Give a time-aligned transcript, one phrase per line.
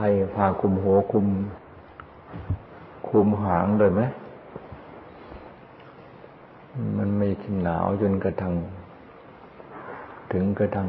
[0.00, 0.02] ร
[0.34, 1.26] พาคุมหัวคุม
[3.08, 4.02] คุมหางเลยไหม
[6.96, 7.28] มันไม่
[7.62, 8.54] หนาวจนกระทั่ง
[10.32, 10.88] ถึงกระทั่ง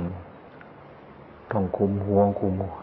[1.52, 2.76] ต้องคุมหัวคุมหัว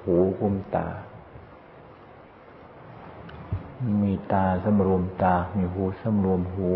[0.00, 0.86] หูคุมตา
[4.02, 6.68] มีตาสำรวมตา มีหูสำรวมหู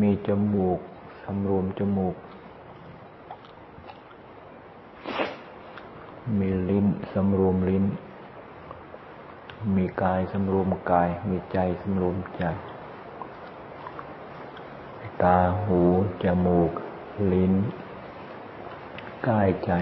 [0.00, 0.80] มีจมูก
[1.22, 2.14] สำรวมจมูก
[6.38, 7.84] มีลิ้นสำรวมลิ้น
[9.76, 12.44] มีกายสำรวมกาย มีใจสำรวมใจ
[15.22, 15.80] ตา หู
[16.22, 16.70] จมูก
[17.32, 17.52] ลิ้น
[19.28, 19.72] กายใจ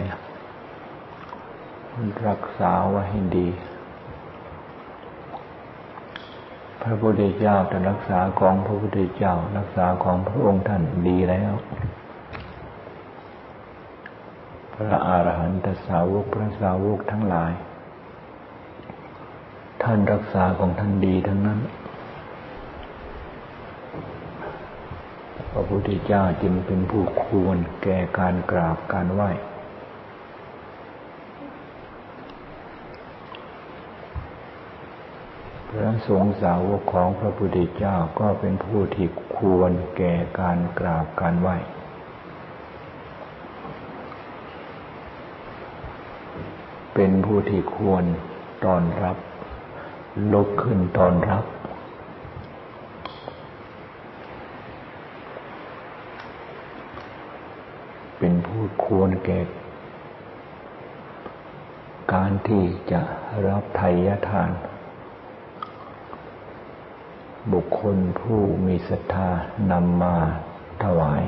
[2.28, 3.48] รักษาไว้ให้ดี
[6.82, 11.54] พระพุทธเจ้าแต่รักษาของพระพุทธเจ้า รักษาของพระองค์ท่านดีแล้ว
[14.78, 17.52] พระอาหารหันตสาวกพระสาวกทั้งหลาย
[19.82, 21.60] ท่านรักษาของท่านดีทั้งนั้น
[25.50, 29.30] พระพุทธเจ้าจึงเป็นผู้ควรแก่การกราบการไหว้
[35.70, 41.56] พระสงฆ์สาวกของพระพุทธเจ้าก็เป็นผู้ที่ควรแก่การกราบการไหว้
[46.94, 48.04] เป็นผู้ที่ควร
[48.64, 49.16] ตอนรับ
[50.32, 51.44] ลุกขึ้นตอนรับ
[58.18, 59.40] เป็นผู้ควรแก่
[62.12, 63.00] การที่จะ
[63.46, 64.50] รับไทยทาน
[67.52, 69.30] บุคคลผู้มีศรัทธา
[69.72, 70.16] นำมา
[70.84, 71.22] ถวาย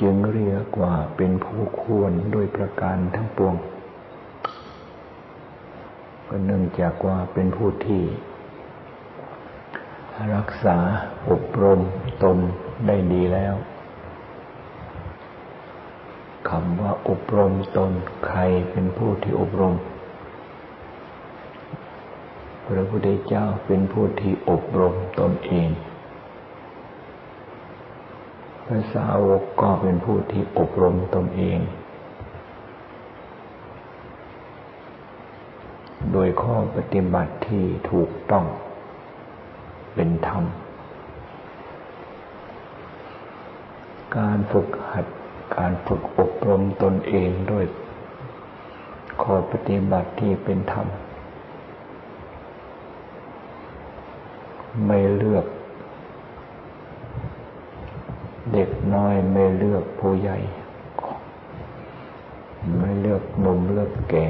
[0.00, 3.54] จึงเรียกว่าเป็นผู้ควรด้วยประการทั้งปวง
[6.28, 8.02] ก็เนื่องจากว่าเป็นผู้ที่
[10.34, 10.78] รักษา
[11.30, 11.80] อบรม
[12.22, 12.38] ตน
[12.86, 13.54] ได้ดีแล้ว
[16.48, 17.92] คำว่าอบรมตน
[18.26, 18.38] ใคร
[18.70, 19.74] เป็นผู้ที่อบรม
[22.64, 25.68] พระพุทธเจ้าเป็นผู้ที่อบรมตนเอง
[28.70, 31.58] พระสาวกก็เป็นผู้ที่อบรมตนเอง
[36.12, 38.44] โดยข้อปฏิบัติที่ถูกต้อง
[39.94, 40.44] เป็นธรรม
[44.16, 45.06] การฝึกหัด
[45.56, 47.64] การฝึกอบรมตนเองด้วย
[49.22, 50.86] ข้อปฏิบัติที่เป็นธรรม
[54.86, 55.46] ไม่เลือก
[58.52, 60.38] เด็กน้อยไม่เลื อกผู้ใหญ่
[62.78, 64.28] ไม่เลือกหนุ่มเลือกแก่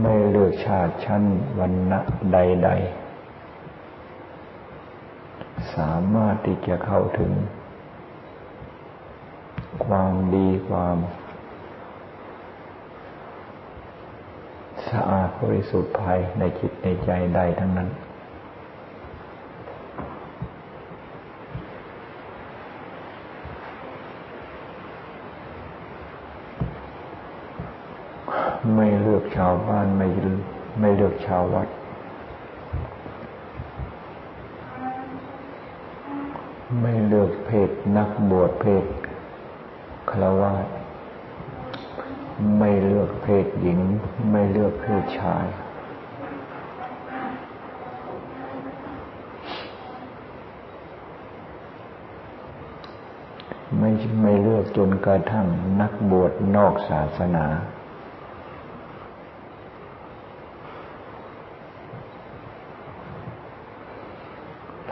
[0.00, 1.22] ไม่เลือกชาติชั้น
[1.58, 2.00] วันณะ
[2.32, 2.70] ใด
[4.76, 7.32] ๆ สามารถที่จะเข้าถึง
[9.84, 10.96] ความดีความ
[14.88, 17.90] สะอาดบริสุทธิ์ภายในจิตในใจได้ทั้งนั้น
[28.76, 30.06] ไม่เลือกชาวบ้านไม่
[30.80, 31.68] ไม่เลือกชาวัด
[36.80, 38.84] ไม่เลือกเพศนักบวชเพศ
[40.10, 40.52] คารวะ
[42.58, 43.80] ไม่เลือกเพศหญิง
[44.30, 45.46] ไม่เลือกเพศชาย
[53.78, 53.90] ไม่
[54.22, 55.46] ไม่เลือกจนกระทั่ง
[55.80, 57.46] นักบวชนอกศาสนา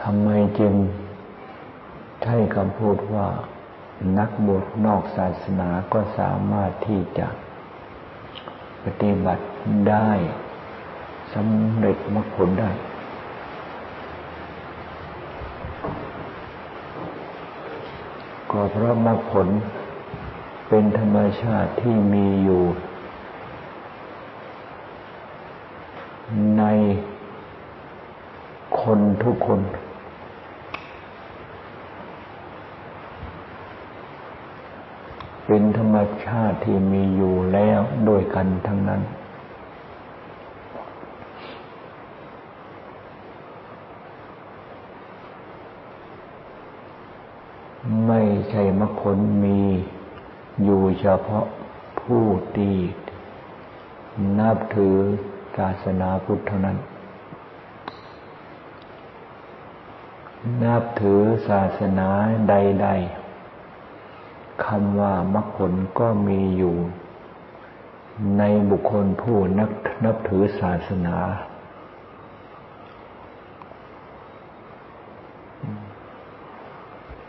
[0.13, 0.29] ำไม
[0.59, 0.73] จึง
[2.23, 3.27] ใช้คำพูดว่า
[4.17, 7.27] นักบวชนอกศาสนาก็สามารถที่จะ
[8.83, 9.45] ปฏิบัติ
[9.89, 10.11] ได้
[11.33, 12.71] สำเร็จมรรคผลได้
[18.51, 19.47] ก็เพราะมรรคผล
[20.67, 22.63] เป็นธรรมชาติที่มีอยู่
[26.57, 26.63] ใน
[28.81, 29.90] คนทุกคนเป็น
[36.31, 39.01] ธาติที่มีอยู่แล้วโดยกันทั้งนั้น
[48.07, 49.59] ไม่ใช่มรรคผลมี
[50.63, 51.45] อยู่เฉพาะ
[52.01, 52.25] ผู้
[52.55, 52.75] ที่
[54.39, 54.97] นับถือ
[55.57, 56.77] ศาสนาพุทธเท่านั้น
[60.63, 62.09] นับถือศาสนา
[62.49, 63.20] ใด ๆ
[64.65, 66.75] คำว่ามรรคผลก็มีอยู่
[68.37, 69.71] ในบุคคลผู้นับ
[70.03, 71.17] นับถือศาสนา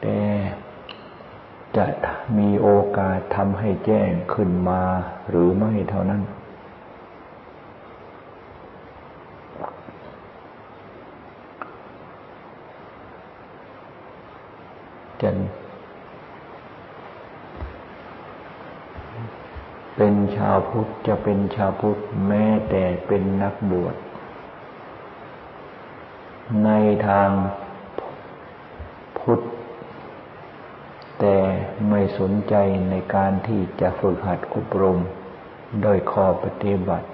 [0.00, 0.20] แต่
[1.76, 1.87] จะ
[2.38, 4.82] มีโอกาสทำให้แจ้งขึ้นมา
[5.28, 6.23] หรือไม่เท่านั้น
[15.23, 15.31] จะ
[19.96, 21.98] เป็นชาว พุทธจะเป็นชาวพุทธ
[22.28, 23.96] แม้แต่เป็นนักบวช
[26.64, 26.70] ใน
[27.08, 27.30] ทาง
[29.19, 29.40] พุทธ
[31.20, 31.36] แต่
[31.90, 32.54] ไม่สนใจ
[32.90, 34.98] ในการที่จะฝึกหัดอบรม
[35.82, 37.08] โดยข้อปฏิบัติ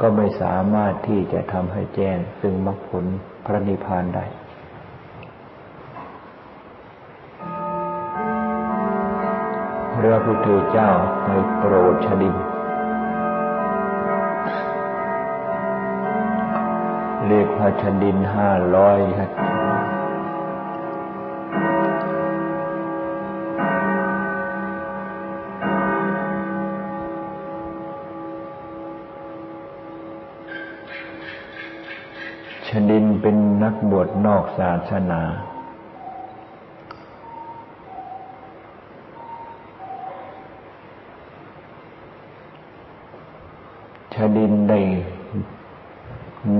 [0.00, 3.04] ก็ไม่สามารถที่จะทำให้แจ้งซึ่งมรรคผล
[3.44, 4.24] พระนิพพานได้
[10.10, 10.90] พระพุทธเจ้า
[11.26, 12.34] ในโปรดชดิน
[17.26, 18.98] เรียกพระชดินห้าร้อย
[32.68, 35.22] ชดินเป็นนักบวชนอกศาสนา
[44.16, 44.80] ช ดินได้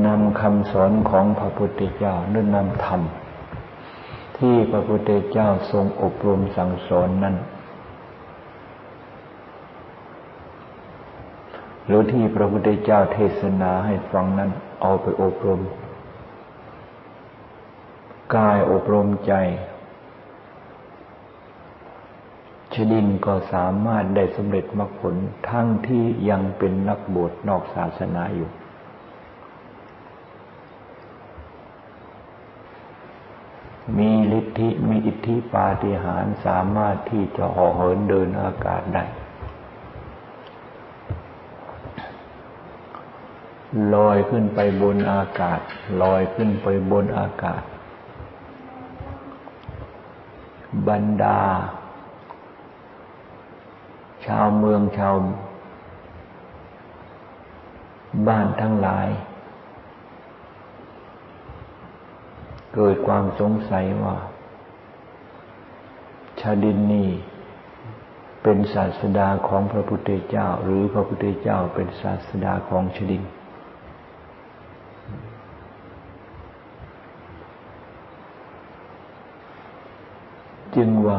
[0.07, 3.01] นำคำสอนของพระพุทธเจ้าหรือนำธรรม
[4.39, 7.37] ที่พระพุทธเจ้าทรงอบรมสั่งสอนนั้น
[11.87, 14.51] หรือที่พระพุทธเจ้าเทศนาให้ฟังนั้น
[14.83, 15.61] เอาไปอบรม
[18.35, 19.35] กายอบรมใจ
[22.77, 25.15] ชดินก็สามารถได้สำเร็จมรรคผล
[25.51, 28.51] ทั้งที่ยังเป็นนักบวชนอกศาสนาอยู่
[33.99, 39.05] มีฤทธิ มีอิทธิปาฏิหาริย์สามารถที่จะห่อเหินเดินอากาศได้
[43.95, 45.61] ลอยขึ้นไปบนอากาศ
[46.03, 47.63] ลอยขึ้นไปบนอากาศ
[50.89, 51.41] บรรดา
[54.27, 55.15] ชาวเมืองชาว
[58.29, 59.09] บ้านทั้งหลาย
[62.75, 64.17] เกิดความสงสัยว่า
[66.41, 67.09] ชาดินนี่
[68.43, 73.23] เป็นศาสดาของพระพุทธเจ้า หรือพระพุทธเจ้าเป็นศาสดาของชดิน
[80.77, 81.19] จึงว่า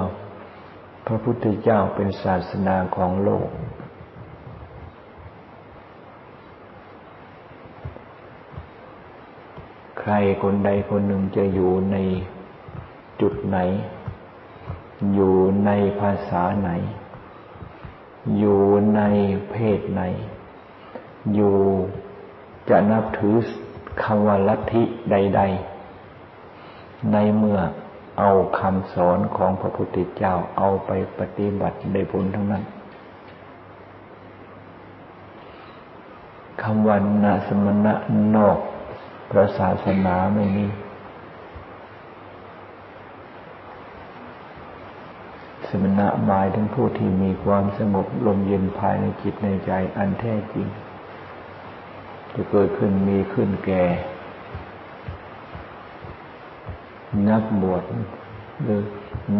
[1.08, 3.50] พระพุทธเจ้าเป็นศาสนาของโลก
[10.00, 11.98] ใครคนใดคนหนึ่งจะอยู่ใน
[13.22, 13.58] จุดไหน
[15.14, 16.70] อยู่ในภาษาไหน
[18.38, 18.62] อยู่
[18.96, 19.02] ใน
[19.52, 20.02] เพศไหน
[21.34, 21.58] อยู่
[22.70, 23.36] จะนับถือ
[24.04, 25.42] คำว่าลัทธิใด
[26.28, 27.60] ๆ ในเมื่อ
[28.20, 32.64] เอาคำสอนของพระพุทธเจ้าเอาไปปฏิบัติได้ผลทั้งนั้น
[36.62, 37.94] คำวันนาสมณะ
[38.36, 38.58] นอก
[39.30, 40.66] พระศาสนาไม่มี
[45.68, 50.68] สมณะหมายถึงผู้ที่มีความสงบลมเย็นภายในจิตในใจอันแท้จริง
[52.34, 53.84] จะเกิดขึ้นมีขึ้นแก่
[57.30, 57.84] นักบวช
[58.64, 58.82] หรือ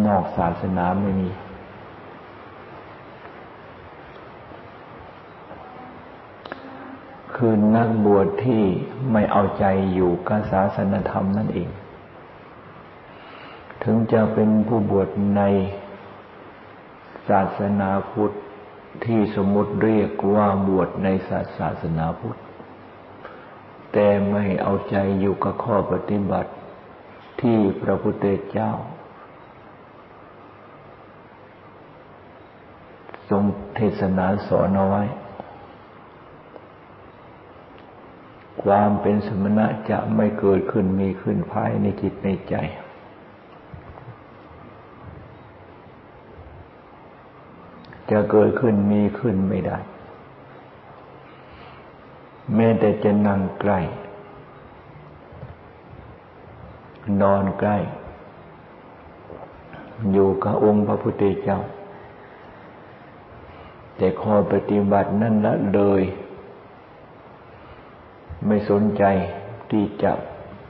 [0.06, 1.30] นอกศาสนาไม่มี
[7.36, 8.64] คือนักบวชที่
[9.12, 11.70] ไม่เอาใจอยู่กับศาสนธรรมนั่นเอง
[13.82, 15.42] ถึงจะเป็นผู้บวชใน
[17.28, 18.32] ศาสนาพุทธ
[19.04, 21.08] ที่สมมติเรียกว่าบวชใน
[21.58, 22.38] ศาสนาพุทธ
[23.92, 26.50] แต่ไม่เอาใจอยู่กับข้อปฏิบัติ
[27.40, 28.72] ที่พระพุทธเจ้า
[33.30, 35.04] ทรงเทศนาสอนเอาไว้
[38.62, 42.54] ความเป็นสมณะจะไม่เกิดขึ้นมีขึ้นภายในจิตในใจ
[48.10, 49.78] จะเกิดขึ้นมีขึ้นไม่ได้
[52.54, 53.80] แม้แต่จะนั่งใกล้
[57.22, 57.78] นอนใกล้
[60.12, 61.60] อยู่กับองค์พระพุทธเจ้า
[63.96, 66.02] แต่ขอปฏิบัตินั่นละเลย
[68.46, 69.04] ไม่สนใจ
[69.70, 70.12] ที่จะ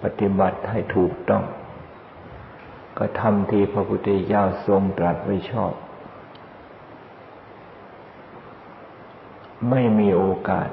[0.02, 1.44] ปฏิบัติให้ถูกต้อง
[2.98, 5.72] ก็ทำที่พระพุทธเจ้าทรงตรัสไว้ชอบ
[9.70, 10.68] ไม่มีโอกาส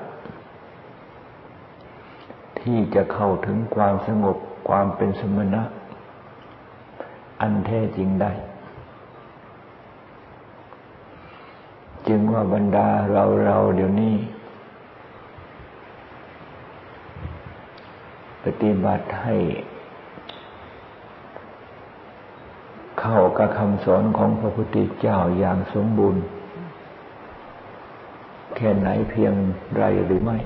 [2.61, 5.63] ที่จะเข้าถึงความสงบ ความเป็นสมณะ
[7.41, 8.31] อันแท้จริงได้
[12.07, 14.15] จึงว่าบรรดาเราเราเดี๋ยวนี้
[18.43, 19.35] ปฏิบัติให้
[22.99, 26.23] เข้ากับคำสอนของพระพุทธเจ้าอย่างสมบูรณ์
[28.55, 29.33] แค่ไหนเพียง
[29.77, 30.37] ไรหรือไม่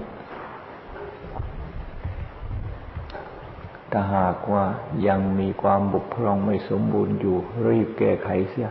[3.92, 4.66] ถ้าหากว่า
[5.08, 8.70] ยังมีความบุกพร่องไม่สมบูรณ์อยู่ รีบแก้ไขเสีย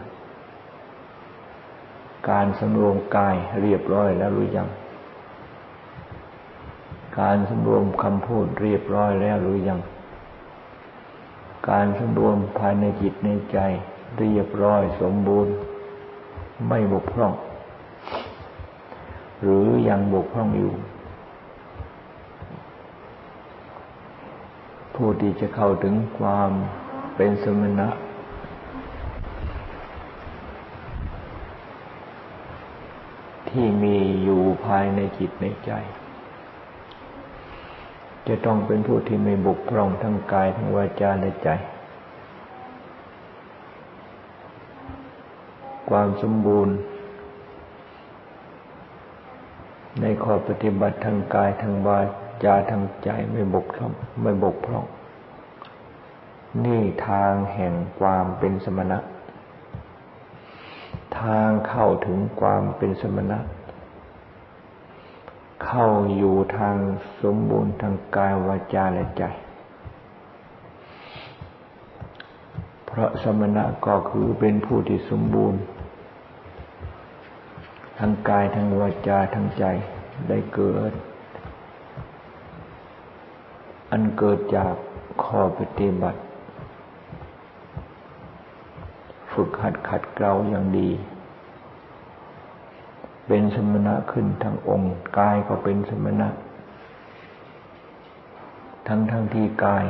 [2.31, 4.69] การสำรวมกายเรียบร้อยแล้วหรือยัง
[7.21, 9.81] การสำรวมคำพูดเรียบร้อยแล้วหรือยัง
[11.71, 13.59] การสำรวมภายในจิตในใจ
[14.19, 15.53] เรียบร้อยสมบูรณ์
[16.69, 17.33] ไม่บกพร่อง
[19.43, 20.73] หรือยังบกพร่องอยู่
[25.03, 26.51] ผู้ที่จะเข้าถึงความ
[27.17, 27.89] เป็นสมณะ
[33.51, 35.73] ที่มีอยู่ภายในจิตในใจ
[38.29, 41.49] จะต้องเป็นผู้ที่ไม่บุกพร่องทั้งกายทั้งวาจาและใจ
[45.91, 46.77] ความสมบูรณ์
[50.01, 53.93] ในข้อปฏิบัติทางกายทางวาจ จาทางใจไม่บกพร่อง
[54.23, 54.85] ไม่บกพร่อง
[56.65, 58.99] นี่ทางแห่งความเป็นสมณะ
[61.21, 63.39] ทางเข้าถึงความเป็นสมณะ
[65.65, 66.77] เข้าอยู่ทาง
[67.23, 69.25] สมบูรณ์ทางกายวาจาและใจ
[72.87, 75.61] เพราะสมณะก็คือเป็นผู้ที่สมบูรณ์
[77.99, 79.65] ทั้งกายทั้งวาจาทั้งใจ
[80.29, 80.93] ได้เกิด
[83.91, 84.75] อันเกิดจาก
[85.23, 86.21] ข้อปฏิบัติ
[89.33, 90.91] ฝึกหัดขัดเกลาอย่างดี
[93.27, 96.29] เป็นสมณะขึ้นทั้งองค์กายก็เป็นสมณะ
[98.87, 99.85] ทั้งทั้งที่กาย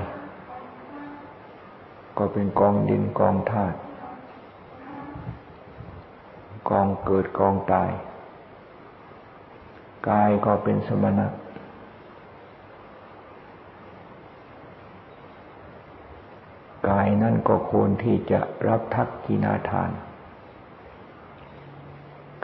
[2.19, 3.77] ก็เป็นกองดินกองธาตุ
[6.71, 7.91] กองเกิดกองตาย
[10.09, 11.27] กายก็เป็นสมณะ
[16.89, 19.91] กาย นั่นก็ควรที่จะรับทักกินาทาน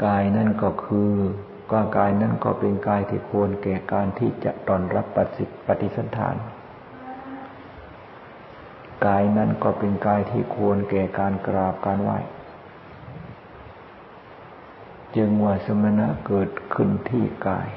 [0.05, 1.13] กายนั่นก็คือ
[1.73, 6.37] ก็กายนั่นก็เป็นกายที่ควรแก่การที่จะตอนรับปฏิปฏิสันฐาน
[9.07, 12.19] กายนั่นก็เป็นกายที่ควรแก่การกราบการไหว้
[15.17, 17.69] จึงว่าสมณะเกิดขึ้นที่กาย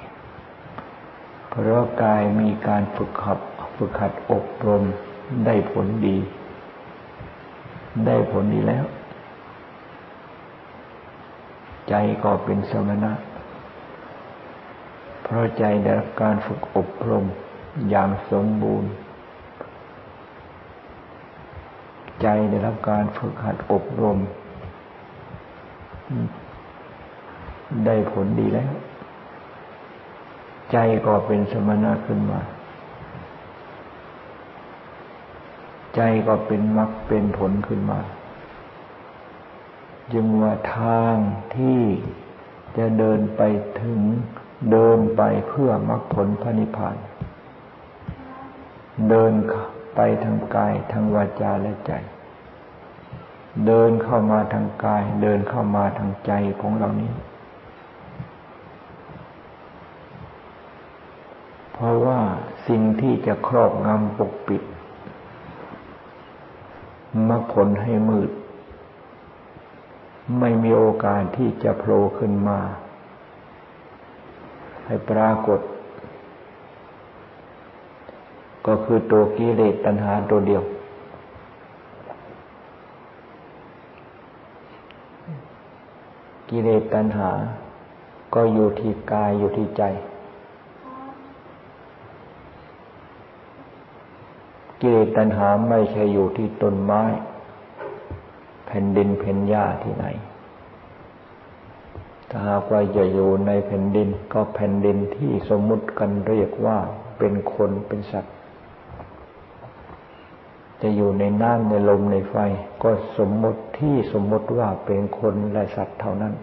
[1.50, 3.40] เพราะกายมีการฝึกขับ
[3.76, 4.84] ฝึกขัดอบรม
[5.46, 6.18] ได้ผลดี
[8.06, 8.86] ได้ผลดีแล้ว
[11.90, 13.14] ใจก็เป็นสมณะ
[15.24, 17.26] เพราะใจได้รับการฝึกอบรม
[17.90, 18.92] อย่างสมบูรณ์
[22.22, 24.18] ใจได้รับการฝึกหัดอบรม
[27.86, 28.72] ได้ผลดีแล้ว
[30.72, 32.40] ใจก็เป็นสมณะขึ้นมา
[35.98, 38.00] ใจก็เป็นมรรคเป็นผลขึ้นมา
[40.14, 41.16] จึงว่าทาง
[41.56, 41.82] ที่
[42.78, 43.42] จะเดินไป
[43.82, 44.00] ถึง
[44.72, 46.98] เดินไปเพื่อมรรคผลพระนิพพาน
[49.10, 49.34] เดิน
[49.96, 51.92] ไปทางกายทางวาจาและใจ
[53.66, 57.12] เดินเข้ามาทางกาย เดินเข้ามาทางใจของเรานี้
[61.74, 62.20] เพราะว่า
[62.68, 64.64] สิ่งที่จะครอบงำปกปิด
[67.54, 68.30] คผลให้มืด
[70.40, 72.60] ไม่มีโอกาสที่จะโผล่ขึ้นมา
[74.86, 75.60] ให้ปรากฏ
[78.68, 80.64] ก็คือตัวกิเลสตัณหาตัวเดียว
[86.50, 87.30] กิกิเลสตัณหา
[88.34, 89.84] ก็อยู่ที่กายอยู่ที่ใจ
[94.80, 97.04] กิเลสตัณหาไม่ใช่อยู่ที่ต้นไม้
[98.68, 100.06] แผ่นดินแผ่นหญ้าที่ไหน
[102.30, 106.78] ถ้าหากว่าจะอยู่ในแผ่นดินก็แผ่นดินที่สมมุติกันเรียกว่า
[107.18, 108.36] เป็นคนเป็นสัตว์
[110.82, 112.36] จะอยู่ในน้ำในลมในไฟ
[112.84, 116.34] ก็สมมติที่สมมติว่าเป็นคนและสัตว์เท่านั้น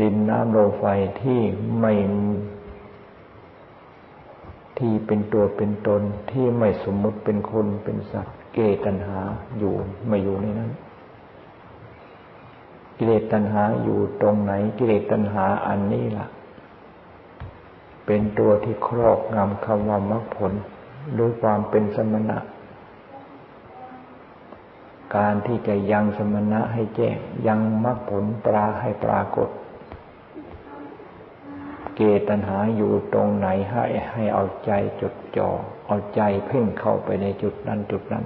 [0.00, 0.84] ดินน้ำลมไฟ
[1.22, 1.40] ที่
[1.80, 1.92] ไม่
[4.78, 9.20] ที่เป็นตัวเป็นตนที่ไม่สมมุติเป็นคนเป็นสัตว์ เกตัญหา
[9.58, 9.74] อยู่
[10.08, 10.70] ไม่อยู่ในนั้น
[12.96, 16.26] กิเลสตัณหาอยู่ตรงไหน กิเลสตัณหาอันนี้ล่ะ
[18.06, 20.52] เป็นตัวที่ครอบงำคำว่ามรรคผล
[21.18, 22.38] ด้วยความเป็นสมณะ
[25.16, 29.48] การที่จะยังสมณะให้แจ้ง ยังมรรคผลปราให้ปรากฏ
[31.96, 35.48] เกตัญหาอยู่ตรงไหนให้ให้เอาใจจดจ่อ
[35.86, 38.24] เอาใจเพ่งเข้าไปในจุดนั้นจุดนั้น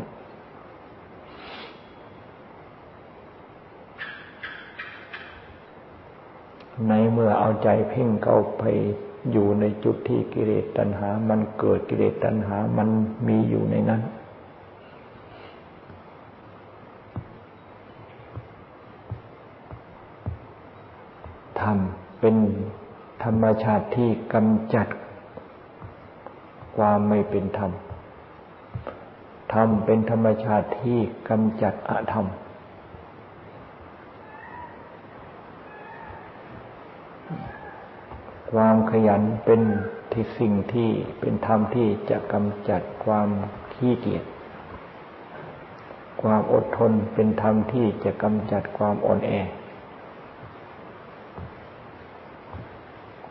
[6.88, 8.64] ในเมื่อเอาใจเพ่งเข้าไป
[9.32, 12.88] อยู่ในจุดที่กิเลสตัณหา มันเกิดกิเลสตัณหา มัน
[13.28, 14.02] มีอยู่ในนั้น
[21.60, 22.36] ทำเป็น
[23.24, 24.88] ธรรมชาติที่กำจัด
[26.76, 27.72] ความไม่เป็นธรรม
[29.54, 30.98] ธรรมเป็นธรรมชาติที่
[31.28, 32.26] กำจัดอธรรม
[38.52, 39.60] ความขยันเป็น
[40.12, 40.90] ที่สิ่งที่
[41.20, 43.28] เป็นธรรมที่จะกำจัดความ
[43.74, 44.24] ขี้เกียจ
[46.22, 49.32] ความอดทนเป็นธรรมที่จะกำจัดความอ่อนแอ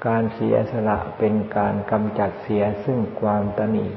[0.08, 3.88] การเสียสละเป็นการกำจัดเสียซึ่งความตนี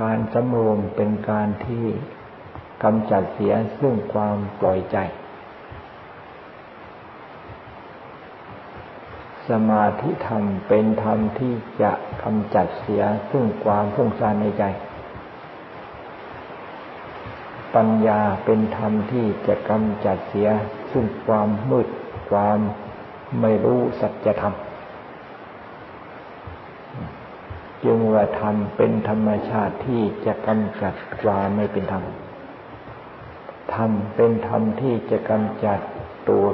[0.00, 1.86] การสำรวมเป็นการที่
[2.84, 4.96] กำจัดเสียซึ่งความปล่อยใจ
[9.48, 14.64] สมาธิธรรมเป็นธรรมที่จะกำจัดเสียซึ่งความพุ่งซ่านในใจ
[17.74, 20.48] ปัญญาเป็นธรรมที่จะกำจัดเสีย
[20.92, 21.88] ซึ่งความมืด
[22.30, 22.58] ความ
[23.40, 24.54] ไม่รู้สัจธรรม
[27.84, 32.04] จึงว่าธรรมเป็นธรรมชาติที่จะกำจัดความไม่เป็นธรรม
[33.74, 35.80] ธรรมเป็นธรรมที่จะกำจัด
[36.28, 36.46] ตัว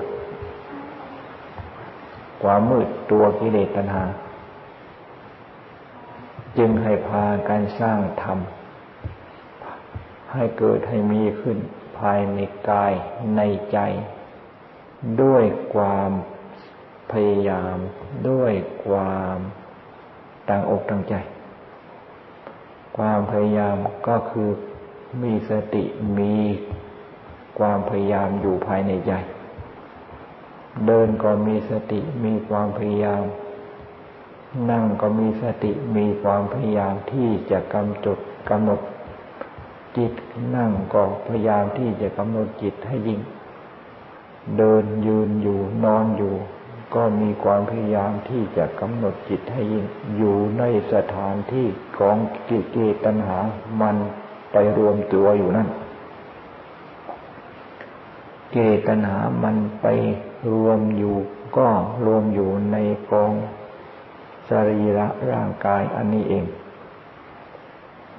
[2.42, 4.04] ความมืดตัวกิเลสตัณหา
[6.58, 8.38] จึงให้พาการสร้างธรรม
[10.32, 11.58] ให้เกิดให้มีขึ้น
[11.98, 12.92] ภายในกาย
[13.36, 13.40] ใน
[13.72, 13.78] ใจ
[15.22, 16.10] ด้วยความ
[17.12, 17.76] พยายาม
[18.28, 18.52] ด้วย
[18.86, 19.36] ความ
[20.48, 21.14] ตั้งอกตั้งใจ
[22.96, 23.76] ความพยายาม
[24.08, 24.48] ก็คือ
[25.22, 25.84] มีสติ
[26.18, 26.36] มี
[27.58, 29.12] ความพยายามอยู่ภายในใจ
[30.86, 33.22] เดินก็มีสติมีความพยายาม
[34.70, 38.18] นั่งก็มีสติมีความพยายามที่จะกำจด
[38.50, 38.80] กำหนด
[39.96, 40.12] จิต
[40.56, 43.20] นั่งก็พยายามที่จะกำหนดจิตให้ยิ่ง
[44.58, 46.34] เดินยืนอยู่นอนอยู่
[46.94, 49.84] ก็มีความพยายามที่จะกำหนดจิตให้ยิ่ง
[50.16, 50.62] อยู่ใน
[50.92, 51.66] สถานที่
[51.98, 52.16] ของ
[52.48, 53.38] กิเลสตัณหา
[53.80, 53.96] มัน
[54.52, 55.68] ไปรวมตัวอยู่นั่น
[58.54, 59.86] เลสตัณหามันไป
[60.52, 61.16] รวมอยู่
[61.56, 61.68] ก็
[62.04, 62.76] รวมอยู่ใน
[63.10, 63.32] กอง
[64.48, 66.44] สรีระร่างกายอันนี้เอง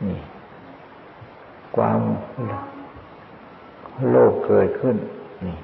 [0.06, 0.20] นี่
[1.76, 2.00] ความ
[4.10, 4.98] โลภเกิดขึ้น
[5.46, 5.58] นี่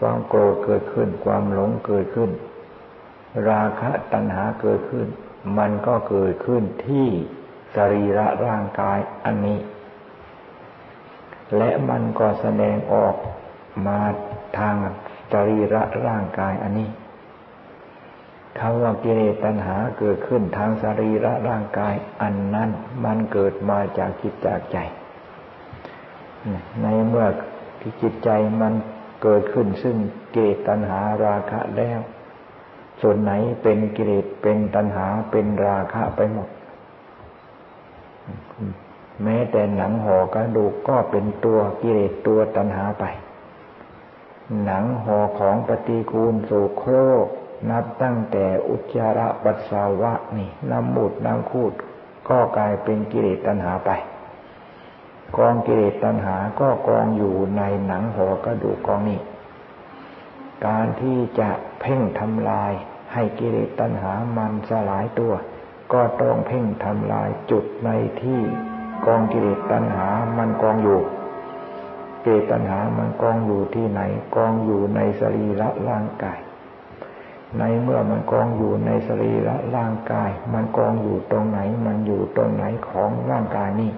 [0.00, 2.30] ความโกรธเกิดขึ้น ความหลงเกิดขึ้น
[3.48, 5.06] ราคะตัณหาเกิดขึ้น
[5.58, 7.06] มันก็เกิดขึ้นที่
[7.74, 9.58] สรีระร่างกายอันนี้
[11.56, 13.14] และมันก็แสดงออก
[13.86, 14.00] มา
[14.58, 14.74] ทาง
[15.32, 16.88] สรีระร่างกายอันนี้
[18.58, 22.70] คำว่ากิเลสตัณหาเกิดขึ้นทางสรีระร่างกายอันนั้น
[23.04, 24.78] มันเกิดมาจากจิตจากใจ
[26.82, 27.26] ในเมื่อ
[27.80, 28.30] ที่จิตใจ
[28.60, 28.72] มัน
[29.22, 29.96] เกิดขึ้นซึ่ง
[30.32, 32.00] กิเลสตัณหาราคะแล้ว
[33.02, 33.32] ส่วนไหน
[33.62, 36.48] เป็นกิเลสเป็นตัณหาเป็นราคะไปหมด
[39.22, 43.04] แม้แต่หนังห่อกระดูกก็เป็นตัวกิเลสตัวตัณหาไป
[44.64, 46.92] หนังห่อของปฏิกูลโสโคร
[47.24, 47.26] ก
[47.70, 51.72] นับตั้งแต่อุจจาระปัสสาวะนี่น้ำมูดน้ำคูด
[52.28, 53.90] ก็กลายเป็นกิเลสตัณหาไป
[55.36, 59.20] กองกิเลสตัณหาก็กองอยู่ในหนังหัวกระดูกกองนี้
[60.66, 61.50] การที่จะ
[61.80, 62.72] เพ่งทำลาย
[63.12, 65.32] ให้กิเลสตัณหามันสลายตัว
[65.92, 67.90] ก็ต้องเพ่งทำลายจุดใน
[68.22, 68.42] ที่
[69.06, 70.08] กองกิเลสตัณหา
[70.38, 71.00] มันกองอยู่
[72.22, 74.00] เกตัณหา มันกองอยู่ที่ไหน
[74.34, 76.38] กองอยู่ในสรีระร่างกาย
[77.58, 83.92] ในเมื่อมันกองอยู่ในสรีระร่างกาย มันกองอยู่ตรงไหน มันอยู่ตรงไหนของร่างกายนี่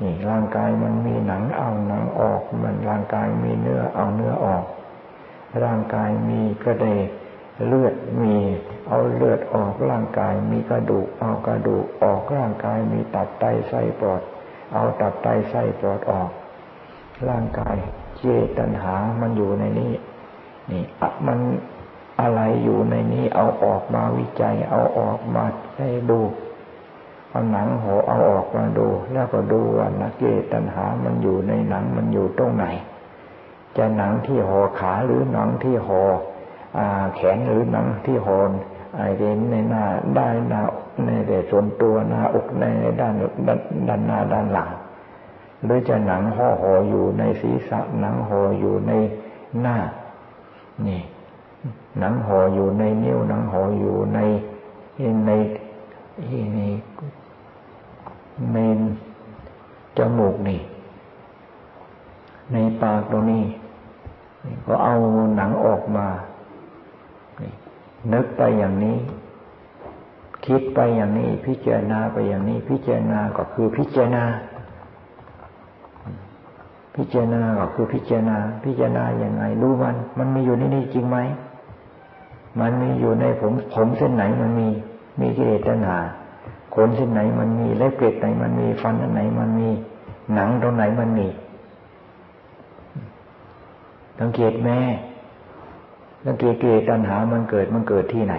[0.00, 4.64] นี่ร่างกายมันมีหนังเอาหนังออก มันร่างกายมีเนื้อเอาเนื้อออก
[5.64, 6.86] ร่างกายมีกระเด
[7.66, 8.36] เลือดมี
[8.90, 14.22] เอาเลือดออกร่างกายมีกระดูก เอากระดูกออกร่างกายมีตับไตไส้ปอด
[14.72, 16.30] เอาตับไตไส้ปอดออก
[17.28, 17.76] ร่างกาย
[18.18, 18.24] เจ
[18.58, 19.92] ตันหามันอยู่ในนี้
[20.70, 20.84] นี่
[21.26, 21.38] มัน
[22.20, 25.44] อะไรอยู่ในนี้ เอาออกมาวิจัย เอาออกมา
[25.78, 26.20] ให้ดู
[27.30, 32.66] เอาหนังห่อเอาออกมาดู แล้วก็ดูว่านักเกตันหามันอยู่ในหนังมันอยู่ตรงไหน
[33.76, 36.02] จะหนังที่ห่อขาหรือหนังที่ห่อ
[37.14, 38.79] แขนหรือหนังที่หอนไอ
[39.18, 39.84] เดนในหน้า
[40.16, 40.62] ได้หน้า
[41.04, 42.64] ในแต่ส่วนตัวหน้าอกใน
[43.00, 43.14] ด้าน
[43.88, 44.70] ด้านหน้าด้านหลัง
[45.64, 48.92] หรือจะหนังห่อห่ออยู่ในศีรษะหนังห่ออยู่ใน
[49.60, 49.76] หน้า
[50.86, 51.00] นี่
[51.98, 54.18] หนังห่ออยู่ในนิ้วหนังห่ออยู่ใน
[55.26, 55.30] ใน
[56.54, 56.60] ใน
[58.54, 58.58] ใน
[59.96, 60.60] จมูกนี่
[62.52, 63.44] ในปากตรงนี้
[64.66, 64.94] ก็เอา
[65.36, 66.06] หนังออกมา
[68.12, 68.96] นึกไปอย่างนี้
[70.46, 74.24] คิดไปอย่างนี้ พิจารณาไปอย่างนี้ พิจารณาก็คือพิจารณา
[76.94, 81.18] พิจารณาก็คือพิจารณา พิจารณาอย่างไงรู้มัน มันมีอยู่ในนี้จริงไหม
[82.60, 84.68] มันมีอยู่ในผมผมเส้นไหนมันมี
[85.20, 85.98] มีกิเลสตัณหา
[86.74, 89.68] ขนเส้นไหนมันมีเล็บเกล็ดไหนมันมีฟันอันไหนมันมี
[90.34, 91.28] หนังตรงไหนมันมี
[94.18, 94.78] สังเกตแม่
[96.22, 98.36] แล้วกิเลสตัณหามันเกิดมันเกิดที่ไหน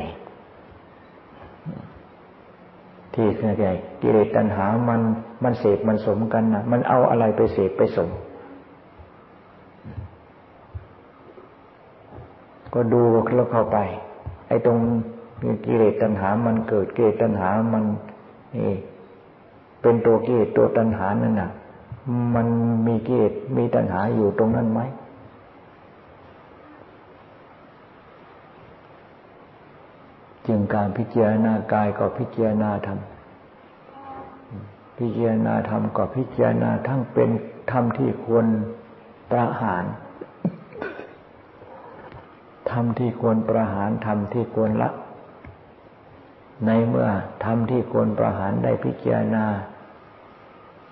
[3.14, 3.68] ที่คือไง
[4.02, 5.02] กิเลสตัณหามัน
[5.44, 8.10] มันเสพมันสมกันนะมันเอาอะไรไปเสพไปสม
[12.74, 13.02] ก็ดู
[13.36, 13.78] แล้วเข้าไป
[14.48, 14.78] ไอ้ตรง
[15.66, 17.84] กิเลสตัณหามันเกิดกิเลสตัณหามัน
[18.56, 18.74] นี่
[19.82, 21.52] เป็นตัวกิเลสตัวตัณหานั่นน่ะ
[22.36, 22.48] มัน
[22.88, 24.82] มีกิเลสมีตัณหาอยู่ตรงนั้นไหม
[30.52, 33.00] จึงการพิจารณากายก็พิจารณาธรรม
[34.98, 37.30] พิจารณาธรรมก็พิจารณาทั้งเป็น
[37.72, 38.46] ธรรมที่ควร
[39.32, 39.84] ประหาร
[42.72, 44.90] ธรรมที่ควรประหารธรรมที่ควรละ
[46.66, 47.08] ในเมื่อ
[47.46, 49.46] ธรรมที่ควรประหารได้พิจารณา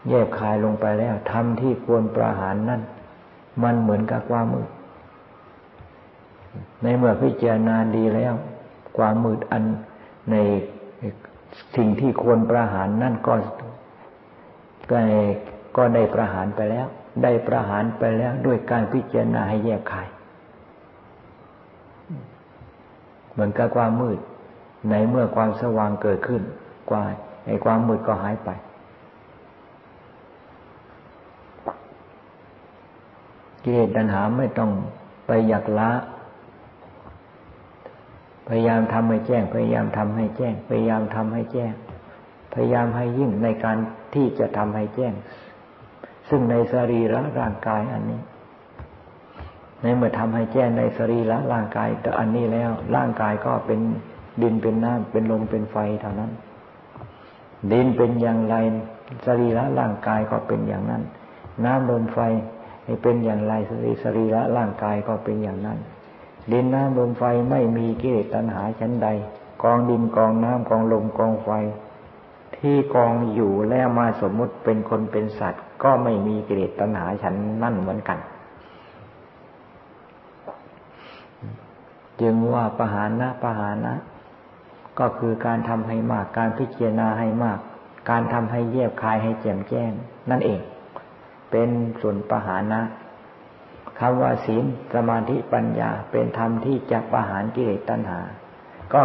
[0.10, 2.82] แยกคายลงไปแล้วธรรมที่ควรประหารนั่น
[3.64, 4.70] มันเหมือนกับความมืด
[6.84, 8.34] ในเมื่อพิจารณาดีแล้ว
[9.00, 9.64] ความมืดอัน
[10.32, 10.36] ใน
[11.76, 13.34] สิ่งที่ควรประหารนั่นก็
[15.78, 16.88] ก็ได้ประหารไปแล้ว
[17.24, 20.08] ได้ประหารไปแล้วด้วยการพิจารณาให้แยกขาย
[23.32, 24.20] เหมือนกับความมืด
[24.90, 26.42] ในเมื่อความสว่างเกิดขึ้น
[26.90, 27.04] กว่า
[27.46, 28.50] ไอ้ความมืดก็หายไป
[33.64, 34.72] กิเลสตัณหาไม่ต้อง
[35.28, 35.92] ไปอยากละ
[38.50, 41.72] พยายามทำให้แจ้ง พยายามทำให้แจ้ง พยายามทำให้แจ้ง
[42.54, 43.78] พยายามให้ยิ่งในการ
[44.14, 45.14] ที่จะทำให้แจ้ง
[46.30, 48.22] ซึ่งในสรีระร่างกายอันนี้
[49.82, 53.80] ในเมื่อทำให้แจ้งในสรีระร่างกายแต่อันนี้แล้ว ร่างกายก็เป็น
[54.42, 56.32] ดินเป็นน้ำเป็นลมเป็นไฟเท่านั้น
[57.72, 58.56] ดินเป็นอย่างไร
[59.26, 61.04] สรีระร่างกายก็เป็นอย่างนั้น
[61.66, 62.20] น้ำลมไฟ
[63.04, 65.80] เป็นอย่างไรสรีสรีระร่างกายก็เป็นอย่างนั้น
[66.52, 69.08] ดินน้ำลมไฟไม่มีกิเลสตัณหาชั้นใด
[69.64, 71.50] กองดินกองน้ำกองลมกองไฟ
[72.58, 78.20] ที่กองอยู่แล้วมาสมมุติเป็นคนเป็นสัตว์ ก็ไม่มีกิเลสตัณหาชั้นนั่นเหมือนกัน
[82.22, 83.94] จึงว่าปหานะปหานะ
[85.00, 87.60] ก็คือการทำให้มากการพิจารณาให้มาก
[88.10, 89.92] การทำให้เยียบคายให้แจ่มแจ้ง
[90.30, 90.60] นั่นเอง
[91.52, 91.70] เป็น
[92.02, 92.82] ส่วนปหานะ
[94.00, 98.20] คำว่าศีลสมาธิปัญญาเป็นธรรมที่จะประหารกิเลสตัณหา
[98.94, 99.02] ก็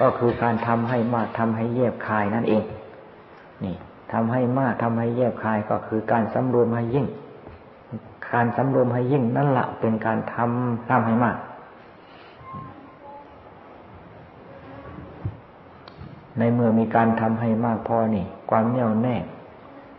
[0.00, 2.64] ก็คือการทำให้มากทำให้เยียบคายนั่นเอง
[3.64, 3.76] นี่
[4.12, 7.06] ทำให้มากทำให้เยียบคายก็คือการสำรวมให้ยิ่ง
[8.34, 11.36] การสำรวมให้ยิ่งนั่นแหละเป็นการทำทำให้มาก
[16.38, 19.16] ในในเมื่อมีการทำให้มากพอนี่ ความแน่วแน่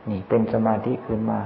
[0.10, 1.40] นี่เป็นสมาธิขึ้นมา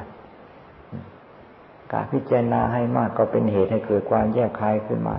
[1.94, 5.18] การพิจารณาให้มากก็เป็นเหตุให้เกิดความแยกคายขึ้นมา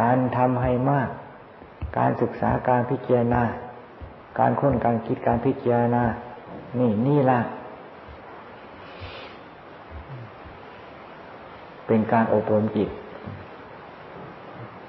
[0.00, 1.08] การทำให้มาก
[1.98, 3.42] การศึกษาการพิจารณา
[4.38, 6.04] การค้นการคิดการพิจารณา
[6.78, 7.40] นี่นี่ละ
[11.86, 12.88] เป็นการอบรมจิต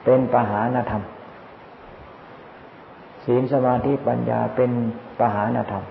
[0.04, 1.04] เป็นปหานธรรม
[3.26, 4.72] ศีลสมาธิปัญญาเป็น
[5.20, 5.84] ปหานธรรม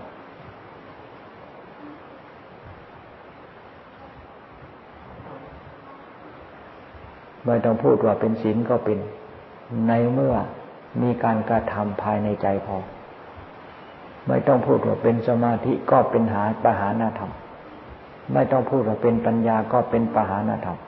[7.47, 8.99] ไม่ต้องพูดว่าเป็นศีลก็เป็น
[9.89, 10.35] ในเมื่อ
[11.03, 12.77] มีการกระทำภายในใจพอ
[14.29, 17.33] ไม่ต้องพูดว่าเป็นสมาธิก็เป็นหาปหานธรรม
[18.33, 20.79] ไม่ต้องพูดว่าเป็นปัญญาก็เป็นปหานธรรม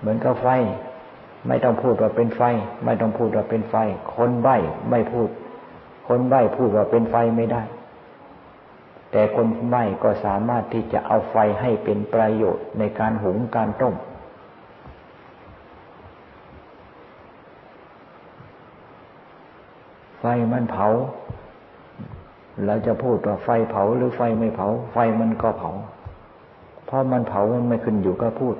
[0.00, 0.46] เหมือนกับไฟ
[1.48, 2.42] ไม่ต้องพูดว่าเป็นไฟ
[2.84, 3.74] ไม่ต้องพูดว่าเป็นไฟ
[4.16, 4.56] คนใบ้
[4.90, 5.28] ไม่พูด
[6.08, 7.62] คนใบ้พูดว่าเป็นไฟไม่ได้
[9.16, 13.94] แต่คนใบ้ก็สามารถที่จะเอาไฟให้เป็นประโยชน์ในการหุงการต้ม
[20.20, 20.86] ไฟมันเผา
[22.66, 25.70] เราจะพูดว่าไฟเผาหรือไฟไม่เผา ไฟมันก็เผา
[26.86, 28.56] เพราะมันเผามันไม่ขึ้นอยู่กับพูด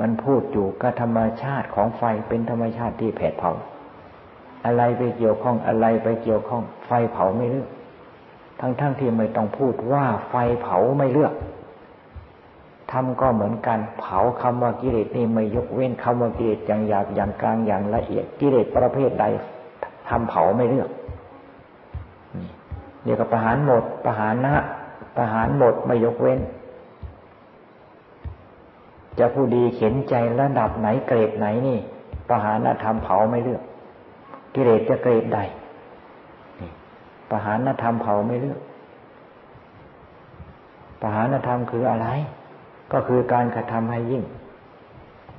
[0.00, 3.52] มันพูดอยู่กับธรรมชาติของไฟเป็นธรรมชาติที่แผดเผา
[4.64, 7.68] อะไรไปเกี่ยวข้องอะไรไปเกี่ยวข้อง ไฟเผาไม่เลือก
[8.60, 11.34] ทั้งๆทที่ไม่ต้องพูดว่าไฟเผาไม่เลือก
[12.92, 19.24] ทำก็เหมือนกันเผาคำว่ากิเลสนี่ไม่ยกเว้นคำว่ากิเลสอย่างหยาบอย่างกลางอย่างละเอียดกิเลสประเภทใด
[20.08, 20.88] ทำเผาไม่เลือก
[23.04, 24.54] เรียกว่าประหารหมดประหารนะ
[25.16, 26.40] ประหารหมดไม่ยกเว้น
[29.18, 31.78] จะผู้ดีเข็นใจระดับไหนเกรดไหนนี่
[32.28, 33.62] ประหารธรรมเผาไม่เลือก
[34.54, 35.38] กิเลสจะเกรดใด
[37.30, 38.60] ประหารธรรมเผาไม่เลือก
[41.00, 42.08] ประหารธรรมคืออะไร
[42.92, 44.22] ก็คือการกระทำให้ยิ่ง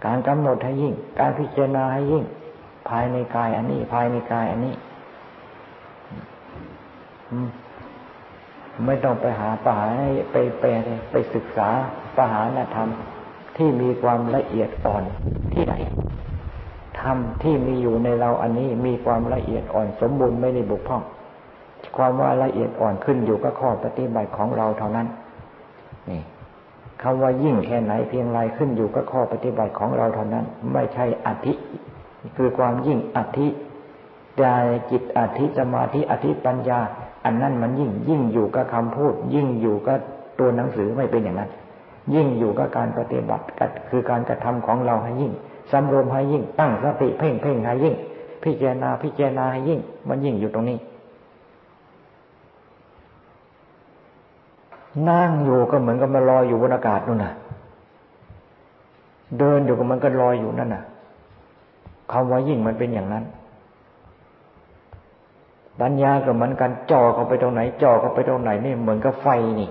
[0.05, 2.23] การกำหนดให้ยิ่ง การพิจารณาให้ยิ่ง
[2.89, 4.75] ภายในกายอันนี้ ภายในกายอันนี้
[8.85, 9.89] ไม่ต้องไปหาประหาร
[10.31, 10.63] ไปไป
[11.11, 11.69] ไปศึกษา
[12.15, 12.89] ประหารธรรม
[13.57, 15.03] ที่มีความละเอียดอ่อน
[15.53, 15.73] ที่ไหน
[17.01, 21.01] ธรรมที่มีอยู่ในเราอันนี้มีความละเอียดอ่อนสมบูรณ์ไม่ได้บกพร่อง
[21.97, 25.07] ความว่าละเอียดอ่อนขึ้นอยู่กับข้อปฏิบัติของเราเท่านั้น
[26.09, 26.21] นี่
[27.01, 31.53] คำว่ายิ่งแค่ไหนเพียงไรขึ้นอยู่กับข้อปฏิบัติของเราเท่านั้น ไม่ใช่อธิ
[32.35, 33.47] คือความยิ่งอธิ
[34.37, 34.43] ใจ
[34.91, 36.79] จิตอธิสมาธิอธิปัญญา
[37.25, 39.99] อันนั้นมันยิ่งยิ่งอยู่กับคำพูด ยิ่งอยู่กับ
[40.39, 41.49] ตัวหนังสือไม่เป็นอย่างนั้น
[42.15, 43.43] ยิ่งอยู่กับการปฏิบัติ
[43.89, 45.31] คือการกระทำของเราให้ยิ่ง
[45.71, 47.95] สำรวมให้ยิ่งตั้งสติเพ่งเพ่งให้ยิ่ง
[48.43, 50.77] พิจารณาพิจารณาให้ยิ่ง มันยิ่งอยู่ตรงนี้
[55.09, 57.33] นั่งอยู่ก็เหมือนกับมาลอยอยู่บนอากาศนู่นน่ะ
[59.39, 60.83] เดินอยู่ก็มันก็ลอยอยู่นั่นน่ะ
[62.11, 63.23] คำว่ายิ่งมันเป็นอย่างนั้น
[65.81, 69.27] ปัญญาก็เหมือนกันจ่อเข้าไปตรงไหนจ่อเข้าไปตรงไหนนี่เหมือนกับไฟ
[69.59, 69.69] นี่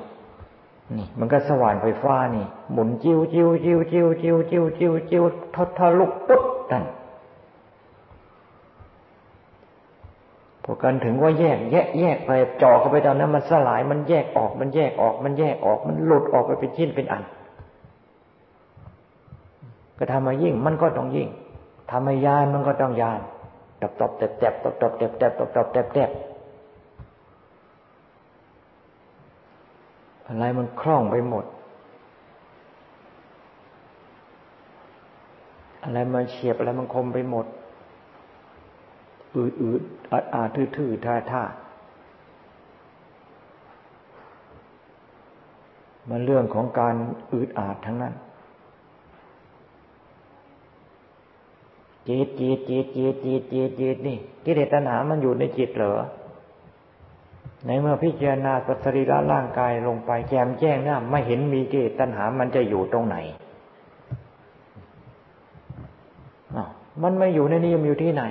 [0.96, 6.85] นี่ มันก็สว่านไฟฟ้านี่ หมุนจิ้วจิ้วจิ้วจิ้วจิ้วจิ้วจิ้วจิ้วทอทะลุปุ๊บนั่น
[10.64, 12.31] พอกันถึงว่าแยก แยกแยกไป
[12.62, 17.23] จ่อเข้าไปตอนนั้น มันสลายมันแยกออก มันแยกออก มันแยกออก มันหลุดออกไปเป็นชิ้นเป็นอัน
[19.99, 21.29] ก็ทำมายิ่ง มันก็ต้องยิ่ง
[21.90, 23.20] ทำให้ยานมันก็ต้องยาน
[23.81, 26.11] ตบตบแตบแตบตบตบแตบแตบตบตบแตบแตบ
[30.27, 31.44] อะไรมันคล่องไปหมด
[35.83, 37.46] อะไรมันเฉียบอะไรมันคมไปหมด
[39.35, 41.42] อืดอืด อาดอาทื่อทื่อท่าท่า
[46.09, 46.94] มันเรื่องของการ
[47.33, 48.14] อืดอาดทั้งนั้น
[52.09, 55.94] จิตจิตจิตจิตจิตจิตจิตนี่กิเลสตัณหามันอยู่ในจิตเหรอ
[57.66, 63.16] ในเมื่อพิจารณาปัสรีระร่างกายลงไปแจ่มแจ้งหน้าไม่เห็นมีกิเลสตัณหามันจะอยู่ตรงไหน
[67.03, 68.25] มันไม่อยู่ในนี้มันอยู่ที่ไหน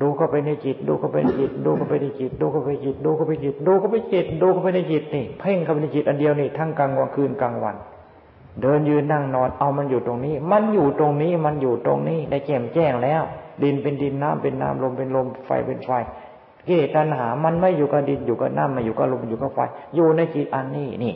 [0.00, 7.76] ดูเข้าไปในจิต ดูเข้าไปในจิต ดูเข้าไปในจิต ดูเข้าไปจิต ดูเข้าไปจิต ดูเข้าไปจิต ดูเข้าไปในจิตนี่เพ่งเข้าไปในจิตอันเดียวนี่ทั้งกลางวันคืนกลางวัน
[8.60, 13.22] เดินยืนนั่งนอนเอามันอยู่ตรงนี้ มันอยู่ตรงนี้มันอยู่ตรงนี้ได้แจ่มแจ้งแล้ว
[13.62, 15.90] ดินเป็นดินน้ำเป็นน้ำลมเป็นลมไฟเป็นไฟ
[16.66, 19.58] กิเลสตัณหา มันไม่อยู่กับดินอยู่กับน้ำไม่อยู่กับลมอยู่กับไฟ
[19.94, 21.14] อยู่ในจิตอันนี้นี่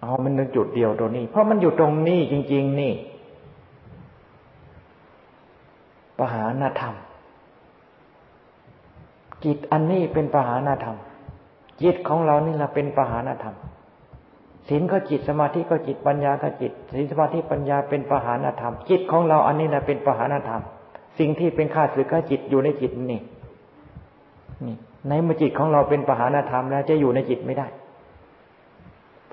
[0.00, 2.92] เอามันนึกจุดเดียวตรงนี้ เพราะมันอยู่ตรงนี้จริง ๆ นี่
[6.22, 6.94] ปหานธรรม
[9.44, 10.96] จิตอันนี้เป็นปหานธรรม
[11.82, 13.56] จิตของเรานี่แหละเป็นปหานธรรม
[14.68, 20.62] ศีลก็จิตสมาธิก็จิตปัญญาก็จิตศีลสมาธิปัญญาเป็นปหานธรรม จิตของเราอันนี้แหละเป็นปหานธรรม
[21.18, 23.20] สิ่งที่เป็นข้าศึกก็จิตอยู่ในจิตนี่
[24.66, 24.76] นี่
[25.08, 27.66] ในเมื่อจิตของเราเป็นปหานธรรมแล้วจะอยู่ในจิตไม่ได้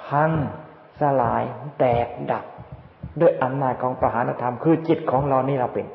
[0.04, 0.32] พัง
[1.00, 1.44] สลาย
[1.80, 2.46] แตกดับ
[3.22, 5.86] ด้วยอำนาจของปหานธรรม คือจิตของเรานี่เราเป็น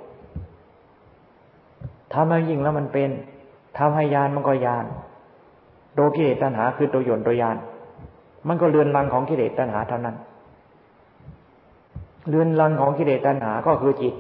[2.15, 3.11] ทำให้ยิ่งแล้วมันเป็น
[3.79, 4.85] ทำให้ยานมันก็ยาน
[5.95, 7.57] โดกิเลสตัณหาคือตัวหยนตัวยาน
[8.49, 10.17] มันก็เรือนรังของกิเลสตัณหาเท่านั้น
[12.29, 14.15] เรือนรังของกิเลสตัณหาก็คือจิต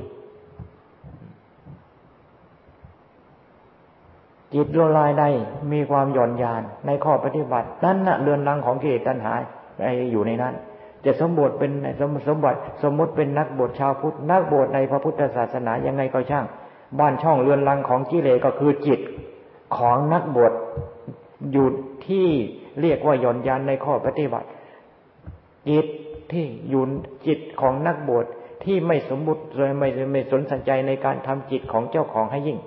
[4.54, 5.28] จิตโลลายได้
[5.72, 9.33] มีความหย่อนยานในข้อปฏิบัติ นั่นน่ะเรือนรังของกิเลสตัณหา
[10.12, 10.54] อยู่ในนั้น
[11.04, 16.44] จะสมบทเป็นสมสมบัติสมมติเป็นนักบวชชาวพุทธนักบวชในพระพุทธศาสนายังไงก็ช่าง
[17.00, 19.00] บ้านช่องเรือนรังของกิเลสก็คือจิต
[19.76, 20.52] ของนักบวช
[21.52, 21.66] อยู่
[22.07, 22.26] ที่
[22.80, 24.48] เรียกว่าหย่อนยันในข้อปฏิบัติ
[25.70, 25.87] จิต
[26.33, 26.85] ที่อยู่
[27.26, 28.26] จิตของนักบวช
[28.64, 32.59] ที่ไม่สมบุติเลยไม่ไม่สนใจในการทำจิตของเจ้าของให้ยิ่ง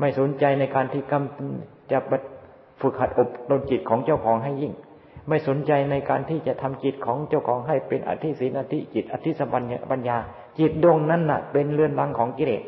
[0.00, 1.98] ไม่สนใจในการที่กำจะ
[2.80, 4.72] ฝึกหัดอบรมจิตของเจ้าของให้ยิ่ง
[5.28, 9.48] ไม่สนใจในการที่จะทำจิตของเจ้าของให้เป็นอธิศีนอธิจิตอธิสัม
[9.90, 10.16] ปัญญา
[10.58, 12.62] จิตดวงนั้นน่ะ เป็นเรือนรังของกิเลส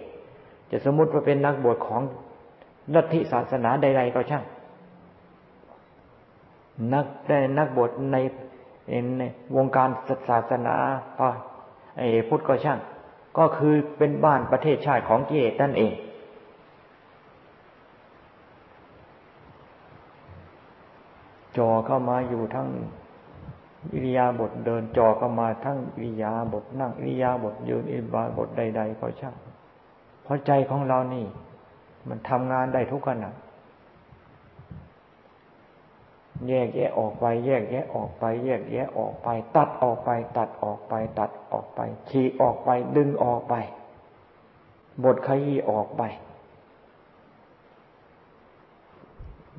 [0.71, 2.03] จะสมมติว่าเป็นนักบวชของ
[2.95, 4.45] ลัทธิศาสนาใด ๆ ก็ช่าง
[6.95, 8.17] นักได้นักบวชใน
[9.19, 9.23] ใน
[9.57, 9.89] วงการ
[10.29, 10.75] ศาสนา
[11.99, 12.79] ไอ้พุทธก็ช่าง
[13.39, 15.93] ก็คือเป็นบ้านประเทศชาติของกิเลสนั่นเอง
[21.57, 22.69] จอเข้ามาอยู่ทั้ง
[23.93, 29.35] อิริยาบถเดินจอเข้ามาทั้งอิริยาบถนั่งอิริยาบถยืนอิริยาบถใด ๆ ก็ช่าง
[30.25, 31.27] เพราะใจของเรานี่
[32.09, 33.31] มันทำงานได้ทุกขณะ
[36.49, 43.55] แยกแยะออกไป แยกแยะออกไป แยกแยะออกไป ตัดออกไป ตัดออกไป ตัดออกไปฉีกออกไป ดึงออกไป
[45.05, 46.03] บทขยี้ออกไป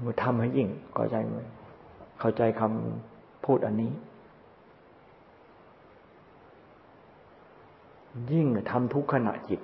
[0.03, 1.39] มือทำให้ยิ่งเข้าใจไหม
[2.19, 3.91] เข้าใจคำพูดอันนี้
[8.31, 9.59] ยิ่งทำทุกขณะจิต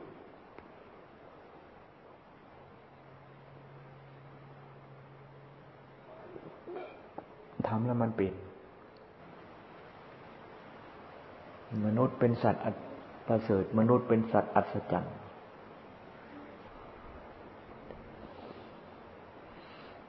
[7.73, 8.33] ทำแล้วมันปิด
[11.85, 12.63] มนุษย์เป็นสัตว์
[13.27, 15.15] ประเสริฐ มนุษย์เป็นสัตว์อัศจรรย์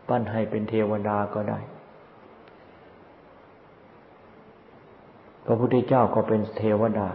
[0.09, 1.59] ปั้นให้เป็นเทวดาก็ได้
[5.47, 7.09] พระพุทธเจ้าก็เป็นเทวดา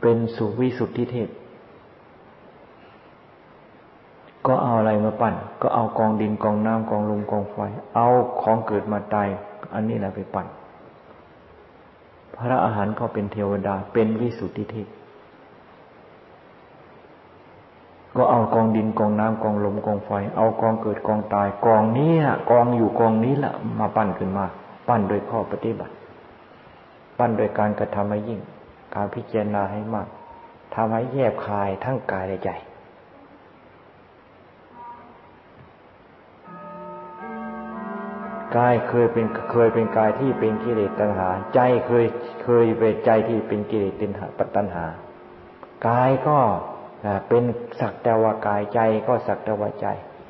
[0.00, 1.28] เป็นสุวิสุทธิเทพ
[4.46, 7.56] ก็เอาอะไรมาปั้น ก็เอากองดินกองน้ำกองลมกองไฟ
[7.94, 8.08] เอา
[8.42, 9.28] ของเกิดมาตาย
[9.74, 10.46] อันนี้แหละไปปั้น
[12.36, 14.88] พระอาหารก็เป็นเทวดาเป็นวิสุทธิเทพ
[18.16, 24.46] ก็เอากองดินกองน้ำกองลมกองไฟ เอากองเกิดกองตาย กองนี้ะกองอยู่กองนี้แหละมาปั้นขึ้นมา
[24.88, 25.92] ปั้นโดยข้อปฏิบัติ
[27.18, 28.40] ปั้นโดยการกระทำให้ยิ่ง
[28.94, 30.08] การพิจารณาให้มาก
[30.74, 32.50] ทำให้แยบคายทั้งกายและใจ
[38.56, 42.04] กายเคยเป็นเคยเป็นกายที่เป็นกิเลสตัณหา ใจเคย
[42.44, 44.84] เคยเป็นใจที่เป็นกิเลสตัณหาปัตตันหา
[45.88, 46.38] กายก็
[47.28, 47.44] เป็น
[47.80, 49.86] สักแต่ว่ากายใจก็สักแต่ว่าใจ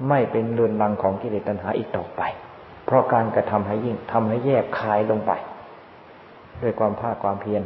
[0.09, 2.23] ไม่เป็นเรือนรังของกิเลสตัณหาอีกต่อไป
[2.87, 5.33] เพราะการกระทำให้ยิ่งทำให้แยกคายลงไป
[6.63, 7.63] ด้วยความภาคความเพียร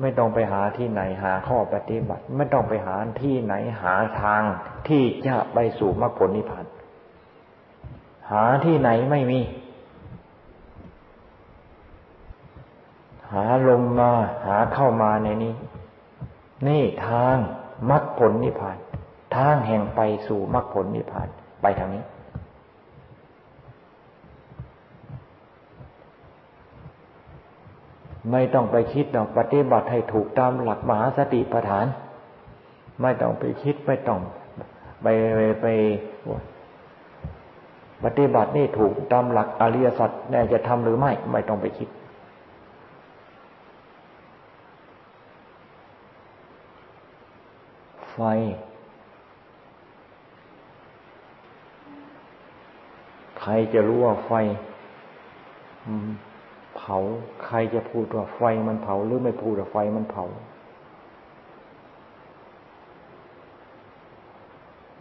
[0.00, 4.42] ไม่ต้องไปหาที่ไหนหาข้อปฏิบัติ ไม่ต้องไปหาที่ไหนหาทาง
[4.88, 6.66] ที่จะไปสู่มรรคผลนิพพาน
[8.30, 9.40] หาที่ไหนไม่มี
[13.32, 14.10] หาลงมา
[14.46, 15.54] หาเข้ามาในนี้
[16.66, 17.36] นี่ทาง
[17.90, 18.76] มรรคผลนิพพาน
[19.36, 21.28] ทางแห่งไปสู่มรรคผลนิพพาน
[21.62, 22.04] ไปทางนี้
[28.32, 31.86] ไม่ต้องไปคิดหรอกปฏิบัติให้ถูกตามหลักมหาสติปัฏฐาน
[33.02, 34.20] ไม่ต้องไปคิดไม่ต้อง
[35.02, 35.06] ไป
[35.62, 35.66] ไป
[38.04, 41.88] ปฏิบัตินี่ถูกตามหลักอริยสัจแน่จะทำหรือไม่ ไม่ต้องไปคิด
[48.12, 48.20] ไฟ
[53.40, 54.32] ใครจะรู้ว่าไฟ
[56.80, 56.98] เผา
[57.44, 60.24] ใครจะพูดว่าไฟมันเผา หรือไม่พูดว่าไฟมันเผา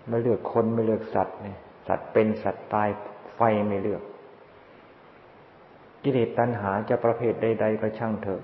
[0.08, 1.58] ไม่เลือกคนไม่เลือกสัตว์เนี่ย
[1.88, 2.90] สัตว์เป็นสัตว์ตาย
[3.36, 4.04] ไฟไม่เลือก
[6.04, 8.42] กิเลสตัณหาจะประเภทใด ๆ ก็ช่างเถอะ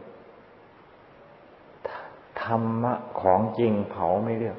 [2.44, 4.58] ธรรมะของจริงเผาไม่เลือก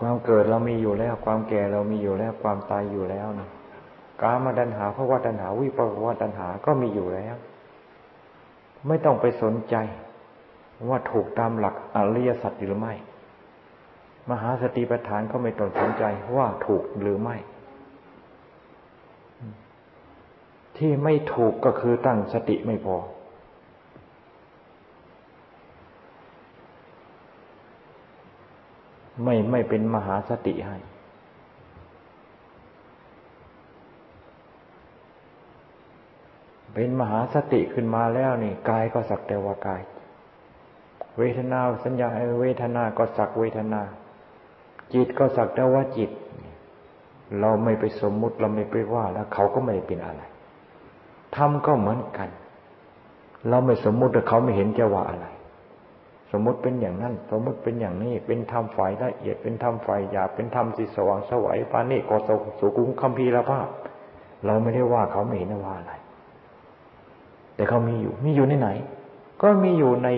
[0.00, 3.48] ความเกิดเรามีอยู่แล้ว ความแก่เรามีอยู่แล้ว ความตายอยู่แล้วนะ
[4.20, 7.36] กามาดันหาเพราะว่าดันหา วิปภาวะดันหาก็มีอยู่แล้ว
[8.88, 9.76] ไม่ต้องไปสนใจ
[10.88, 12.94] ว่าถูกตามหลักอริยสัจหรือไม่
[14.30, 16.04] มหาสติปัฏฐานก็ไม่ต้องสนใจ
[16.36, 17.36] ว่าถูกหรือไม่
[20.76, 22.96] ที่ไม่ถูกก็คือตั้งสติไม่พอ
[29.24, 30.76] ไม่ไม่เป็นมหาสติให้
[36.74, 39.82] เป็นมหาสติขึ้นมาแล้วนี่กายก็สักแต่ว่ากาย
[41.18, 42.08] เวทนาสัญญา
[42.40, 43.82] เวทนาก็สักเวทนา
[44.94, 46.10] จิตก็สักแต่ว่าจิต
[47.40, 50.22] เราไม่ไปสมมุติเราไม่ไปว่าแล้วเขาก็ไม่ได้เป็นอะไร
[51.36, 52.28] ทำก็เหมือนกัน
[53.48, 55.26] เราไม่สมมุติแต่เขาไม่เห็นจะว่าอะไร
[56.32, 63.68] สมมติเป็นอย่างนั้น สมมติเป็นอย่างนี้ เป็นธรรมฝ่ายละเอียด เป็นธรรมฝ่ายหยาบ เป็นธรรมสิสว่างสวัยปานี่กโตสุกุงคัมภีรภาพ
[64.46, 65.92] เราไม่ได้ว่าเขาไม่เห็นว่าอะไร
[67.54, 68.68] แต่เขามีอยู่ มีอยู่ในไหน
[69.42, 70.08] ก็มีอยู่ใน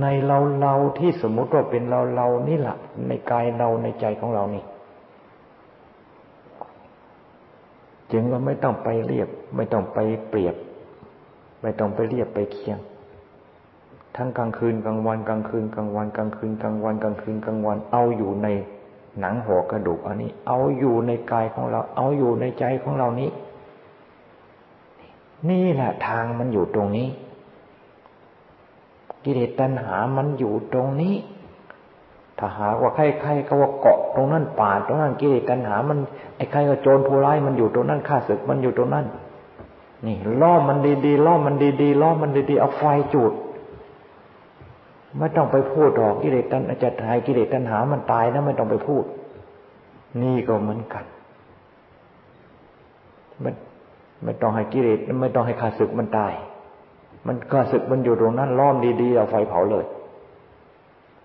[0.00, 2.76] ในเราเราที่สมมติว่าเป็นเราเรานี่แหละ
[3.08, 4.64] ในกายเราในใจของเรานี่
[8.12, 10.56] จึงว่าไม่ต้องไปเรียบ ไม่ต้องไปเปรียบ
[11.62, 12.78] ไม่ต้องไปเรียบไปเคียง
[14.16, 18.48] ทั้งกลางคืนกลางวันกลางคืนกลางวันกลางคืนกลางวันกลางคืนกลางวัน เอาอยู่ใน
[19.20, 23.30] หนังหัวกระดูกอันนี้ เอาอยู่ในกายของเรา เอาอยู่ในใจของเรานี้
[25.50, 27.08] นี่แหละทางมันอยู่ตรงนี้
[29.24, 31.14] กิเลสตัณหามันอยู่ตรงนี้
[32.38, 35.98] ถ้าหากว่าใครๆก็ว่าเกาะตรงนั้นป่าตรงนั้นกิเลสตัณหา มัน
[36.36, 39.06] ไอ้ใครก็โจรผู้ร้ายมันอยู่ตรงนั้นข้าศึกมันอยู่ตรงนั้น
[40.06, 42.82] นี่ล่อมันดีๆล่อมันดีๆล่อมันดีๆเอาไฟ
[43.14, 43.32] จุด
[45.18, 49.04] ไม่ต้องไปพูดหรอกกิเลสตัณหาจะตายกิเลสตัณหามันตายนะไม่ต้องไปพูด
[50.22, 51.04] นี่ก็เหมือนกัน
[53.40, 53.50] ไม่
[54.24, 56.32] ไม่ต้องให้กิเลสไม่ต้องให้ข้าศึกมันตาย
[57.26, 59.84] มันข้าศึกมันอยู่ตรงนั้นล้อมดีๆเอาไฟเผาเลย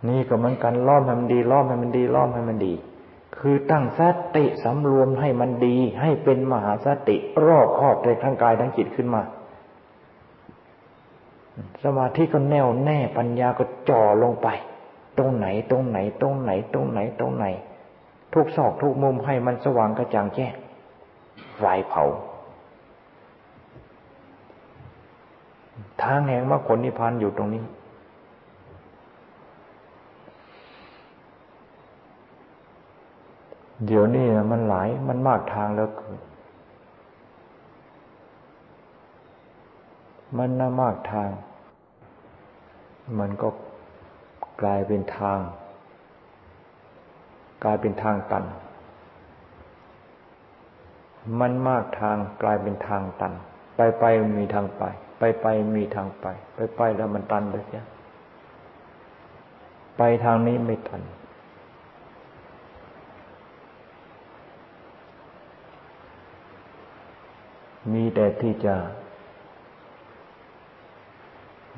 [0.09, 2.73] นี่ก็เหมือนกันล้อมให้มันดีล้อมให้มันดีล้อมให้มันดี
[3.37, 4.01] คือตั้งส
[4.35, 9.21] ติสำรวมให้มันดี ให้เป็นมหาสติรอบครอบในทั้งกายทั้งจิตขึ้นมา
[11.83, 14.47] สมาธิก็แน่วแน่ปัญญาก็จ่อลงไป
[15.17, 17.45] ตรงไหน ตรงไหน ตรงไหน ตรงไหน ตรงไหน
[18.33, 20.53] ทุกซอกทุกมุมให้มันสว่างกระจ่างแจ้ง
[21.57, 22.03] ไฟเผา
[26.01, 27.63] ทางแห่งมรรคผลนิพพานอยู่ตรงนี้
[33.85, 36.19] เดี๋ยวนี้มันหลายมันมากทางแล้วเกิด
[40.37, 41.29] มันน่ามากทาง
[43.19, 43.49] มันก็
[44.61, 45.39] กลายเป็นทาง
[47.63, 48.43] กลายเป็นทางตัน
[51.39, 53.33] มันมากทางกลายเป็นทางตัน
[53.75, 54.03] ไปไป
[54.37, 54.83] มีทางไป
[55.19, 56.25] ไปไปมีทางไป
[56.55, 57.83] ไปไปแล้วมันตันไปเสีย
[59.97, 61.01] ไปทางนี้ไม่ตัน
[67.93, 68.75] มีแต่ที่จะ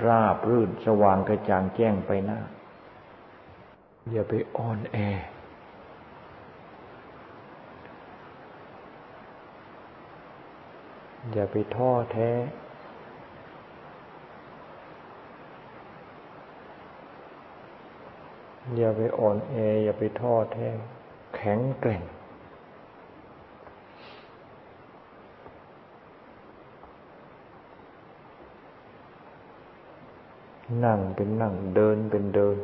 [0.06, 2.40] ราบรื่นสว่างกระจ่างแจ้งไปหน้า
[4.12, 4.98] อย่าไปอ่อนแอ
[11.34, 12.32] อย่าไปท้อแท้
[18.76, 20.68] อย่าไปอ่อนแอ อย่าไปท้อแท้
[21.36, 22.04] แข็งแกร่ง
[30.86, 32.58] นั่งเป็นนั่ง เดินเป็นเดิน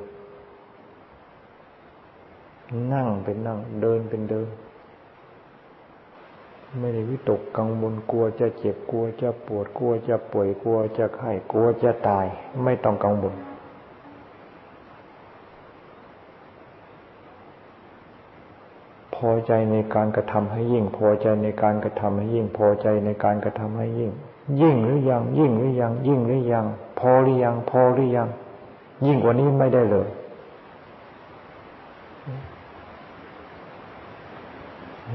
[2.93, 4.47] นั่งเป็นนั่ง เดินเป็นเดิน
[6.79, 12.25] ไม่ได้วิตกกังวลกลัวจะเจ็บกลัวจะปวดกลัวจะป่วยกลัวจะไข้กลัวจะตาย
[12.63, 13.35] ไม่ต้องกังวล
[19.15, 24.11] พอใจในการกระทำให้ยิ่ง พอใจในการกระทำให้ยิ่ง พอใจในการกระทำให้ยิ่ง
[24.61, 28.27] ยิ่งหรือยัง ยิ่งหรือยัง ยิ่งหรือยังพ อหรือยัง พอหรือยัง
[29.05, 30.07] ยิ่งกว่านี้ไม่ได้เลย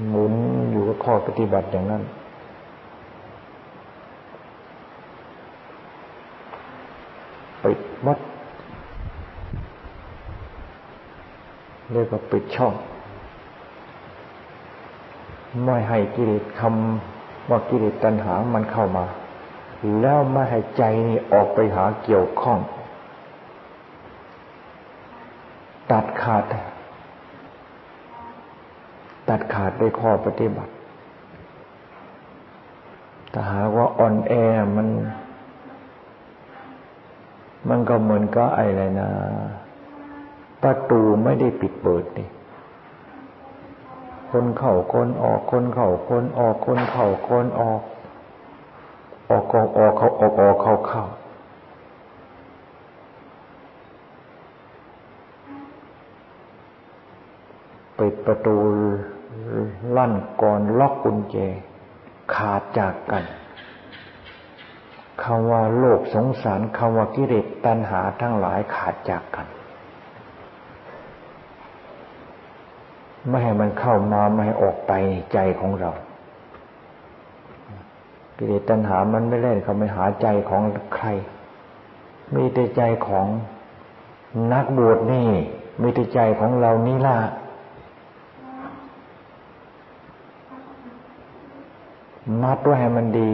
[0.08, 0.32] หมุน
[0.72, 2.02] อยู่กับข้อปฏิบัติอย่างนั้น
[7.62, 8.18] ปิดมัด
[11.92, 12.74] เรียกว่าปิดช่อง
[15.64, 19.04] ไม่ให้กิเลสคำว่ากิเลสตัณหามันเข้ามา
[20.00, 22.58] แล้วไม่ให้ใจนี่ออกไปหาเกี่ยวข้อง
[25.90, 26.44] ตัดขาด
[29.28, 30.72] ตัดขาดด้วยข้อปฏิบัติ
[33.32, 34.32] ถ้าหากว่าอ่อนแอ
[34.76, 34.88] มัน
[37.68, 39.08] มันก็เหมือนก็อะไรนะ
[40.62, 42.28] ประตูไม่ได้ปิดเปิดนี่
[44.30, 47.80] คนเข้าคนออกคนเข้าคนออกคนเข้าคนออก
[49.30, 51.04] ออกออกออกเขาออกออกเข้าเข้า
[57.98, 58.56] ปิดประตู
[59.96, 60.12] ลั่น
[60.42, 61.36] ก่อนล็อกกุญแจ
[62.34, 63.24] ขาดจากกัน
[65.22, 69.46] คำว่าโลกสงสารคำว่ากิเลสตัณหาทั้งหลายขาดจากกัน
[73.28, 74.92] ไม่ให้มันเข้ามาไม่ให้ออกไป
[75.32, 75.90] ใจของเรา
[78.38, 80.62] กิเลสตัณหามันไม่เล่นเขาไม่หาใจของ
[80.96, 81.08] ใคร
[82.34, 83.26] มีแต่ใจของ
[84.52, 85.28] นักบวชนี่
[85.82, 87.18] มีแต่ใจของเรานี่ล่ะ
[92.42, 93.32] มัดไว้ให้มันดี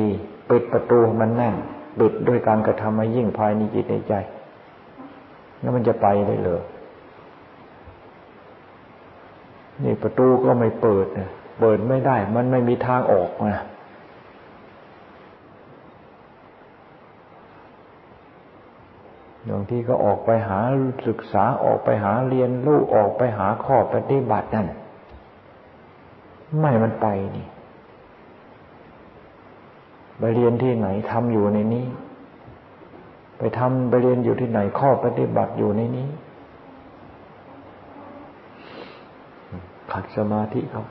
[0.50, 1.56] ปิดประตูมันแน่น
[2.00, 4.14] ปิดด้วยการกระทำมายิ่งภายในจิตในใจ
[5.60, 6.62] แล้วมันจะไปได้เลย
[9.84, 11.30] นี่ประตูก็ไม่เปิดนะ
[11.60, 13.58] เปิดไม่ได้ มันไม่มีทางออกนะ
[19.48, 20.60] บางที่ก็ออกไปหา
[21.06, 24.66] ศึกษาออกไปหาเรียนรู้ออกไปหาข้อปฏิบัตินั่น
[26.60, 27.46] ไม่มันไปนี่
[30.18, 31.86] ไปเรียนที่ไหนทำอยู่ในนี้
[33.38, 36.08] ไปทำไปเรียนอยู่ที่ไหนข้อปฏิบัติอยู่ในนี้
[39.92, 40.84] ขัดสมาธิเขา